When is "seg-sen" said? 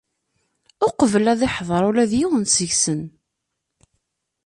2.55-3.01